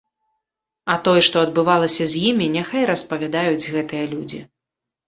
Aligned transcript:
А 0.93 0.95
тое, 1.09 1.21
што 1.27 1.43
адбывалася 1.49 2.03
з 2.15 2.25
імі, 2.33 2.51
няхай 2.59 2.83
распавядаюць 2.95 3.71
гэтыя 3.79 4.13
людзі. 4.17 4.47